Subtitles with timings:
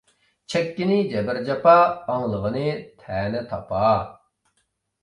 [0.53, 1.75] چەككىنى جەبىر-جاپا،
[2.15, 2.65] ئاڭلىغىنى
[3.05, 3.95] تەنە-تاپا.